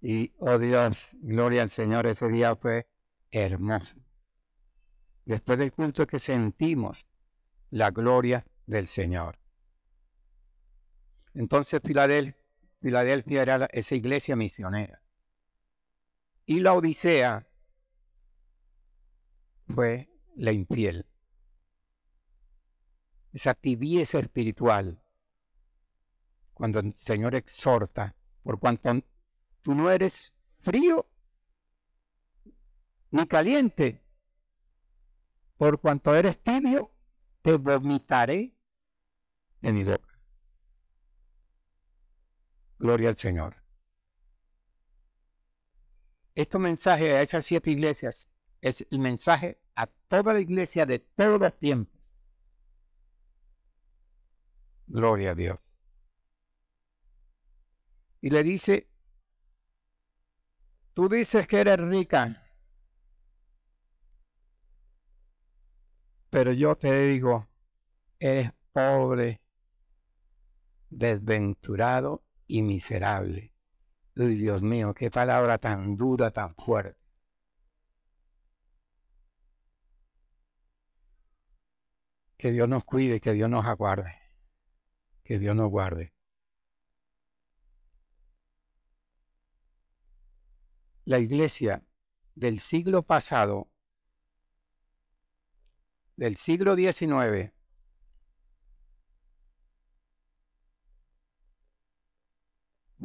[0.01, 2.87] Y, oh Dios, gloria al Señor, ese día fue
[3.31, 3.95] hermoso.
[5.25, 7.11] Después del culto que sentimos
[7.69, 9.39] la gloria del Señor.
[11.33, 12.42] Entonces Filadelfia,
[12.83, 15.01] Filadelfia era esa iglesia misionera.
[16.45, 17.47] Y la Odisea
[19.73, 21.05] fue la infiel.
[23.31, 25.01] Esa tibieza espiritual.
[26.53, 29.01] Cuando el Señor exhorta, por cuanto
[29.61, 31.07] tú no eres frío
[33.11, 34.03] ni caliente,
[35.55, 36.91] por cuanto eres tibio,
[37.41, 38.53] te vomitaré
[39.61, 40.12] en mi boca.
[42.83, 43.55] Gloria al Señor.
[46.35, 51.39] Este mensaje a esas siete iglesias es el mensaje a toda la iglesia de todos
[51.39, 51.97] los tiempos.
[54.87, 55.59] Gloria a Dios.
[58.19, 58.89] Y le dice,
[60.93, 62.45] tú dices que eres rica,
[66.29, 67.47] pero yo te digo,
[68.19, 69.41] eres pobre,
[70.89, 73.51] desventurado y miserable.
[74.15, 77.01] Uy, Dios mío, qué palabra tan dura, tan fuerte.
[82.37, 84.13] Que Dios nos cuide, que Dios nos aguarde,
[85.23, 86.13] que Dios nos guarde.
[91.05, 91.83] La iglesia
[92.35, 93.71] del siglo pasado,
[96.17, 97.51] del siglo XIX,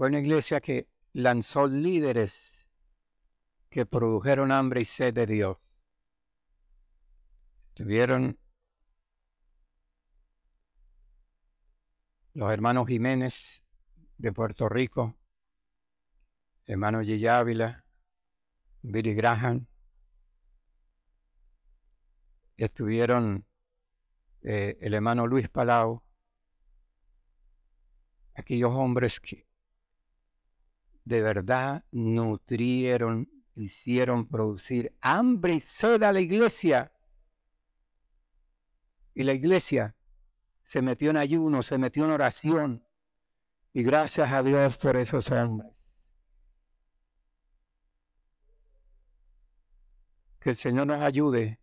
[0.06, 2.70] una iglesia que lanzó líderes
[3.68, 5.76] que produjeron hambre y sed de Dios.
[7.74, 8.38] Tuvieron
[12.34, 13.64] los hermanos Jiménez
[14.18, 15.16] de Puerto Rico,
[16.66, 17.28] hermano G.
[17.28, 17.84] Ávila,
[18.82, 19.66] Billy Graham.
[22.56, 23.44] Estuvieron
[24.42, 26.02] eh, el hermano Luis Palau,
[28.34, 29.47] aquellos hombres que
[31.08, 36.92] de verdad nutrieron, hicieron producir hambre y sed a la iglesia.
[39.14, 39.96] Y la iglesia
[40.64, 42.84] se metió en ayuno, se metió en oración.
[43.72, 46.04] Y gracias a Dios por esos hombres.
[50.40, 51.58] Que el Señor nos ayude.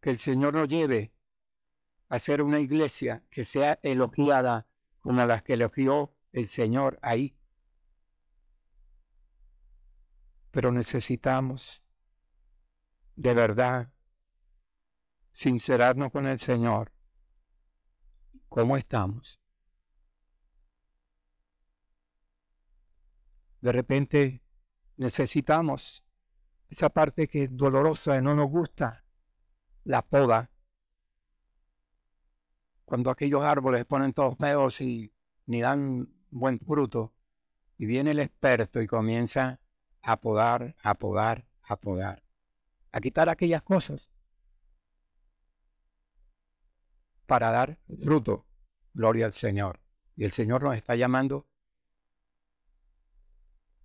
[0.00, 1.14] Que el Señor nos lleve
[2.10, 4.66] a ser una iglesia que sea elogiada
[5.00, 7.38] como las que elogió el Señor ahí.
[10.50, 11.82] Pero necesitamos
[13.14, 13.92] de verdad
[15.32, 16.92] sincerarnos con el Señor.
[18.48, 19.40] ¿Cómo estamos?
[23.60, 24.42] De repente
[24.96, 26.04] necesitamos
[26.68, 29.04] esa parte que es dolorosa y no nos gusta,
[29.84, 30.50] la poda.
[32.84, 35.12] Cuando aquellos árboles ponen todos feos y
[35.46, 37.14] ni dan buen fruto.
[37.76, 39.60] Y viene el experto y comienza
[40.02, 42.22] a podar, a podar, a podar,
[42.92, 44.12] a quitar aquellas cosas
[47.26, 48.46] para dar fruto.
[48.92, 49.80] Gloria al Señor.
[50.14, 51.48] Y el Señor nos está llamando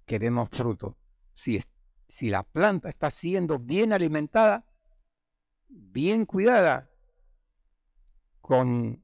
[0.06, 0.98] que demos fruto.
[1.34, 1.60] Si,
[2.08, 4.66] si la planta está siendo bien alimentada,
[5.68, 6.90] bien cuidada,
[8.42, 9.04] con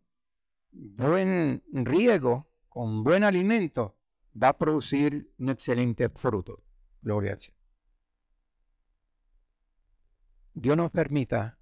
[0.72, 3.98] buen riego, con buen alimento,
[4.36, 6.62] va a producir un excelente fruto.
[7.02, 7.54] Gloria a Dios.
[10.54, 11.58] Dios nos permita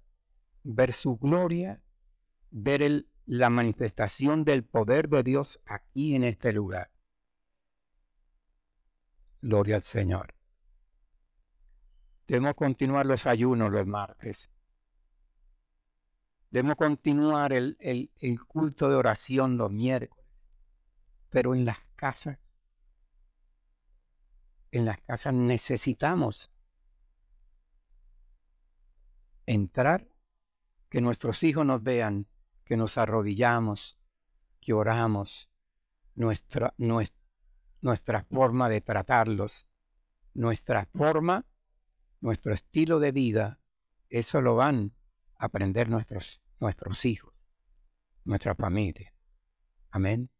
[0.64, 1.80] ver su gloria,
[2.50, 6.90] ver la manifestación del poder de Dios aquí en este lugar.
[9.40, 10.34] Gloria al Señor.
[12.26, 14.50] Debemos continuar los ayunos los martes.
[16.50, 20.23] Debemos continuar el culto de oración los miércoles
[21.34, 22.38] pero en las casas,
[24.70, 26.52] en las casas necesitamos
[29.44, 30.06] entrar,
[30.88, 32.28] que nuestros hijos nos vean,
[32.64, 33.98] que nos arrodillamos,
[34.60, 35.50] que oramos,
[36.14, 37.20] nuestra, nuestra,
[37.80, 39.66] nuestra forma de tratarlos,
[40.34, 41.44] nuestra forma
[42.20, 43.60] nuestro estilo de vida,
[44.08, 44.94] eso lo van
[45.36, 47.34] a aprender nuestros, nuestros hijos,
[48.24, 49.12] nuestra familia.
[49.90, 50.30] Amén.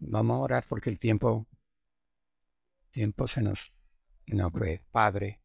[0.00, 1.46] Vamos a orar porque el tiempo,
[2.90, 3.74] tiempo se nos,
[4.26, 4.82] no fue.
[4.90, 5.40] Padre,